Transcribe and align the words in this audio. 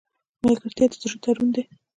ملګرتیا 0.43 0.85
د 0.91 0.93
زړه 1.01 1.17
تړون 1.23 1.47
دی. 1.55 1.63